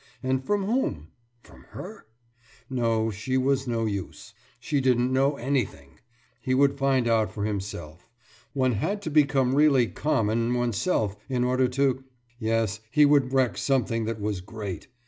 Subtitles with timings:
[0.23, 1.09] And from whom?
[1.43, 2.07] From her?
[2.71, 4.33] No, she was no use.
[4.59, 5.99] She didn't know anything.
[6.41, 8.09] He would find out for himself.
[8.53, 12.03] One had to become really common oneself in order to....
[12.39, 14.87] Yes, he would wreck something that was great!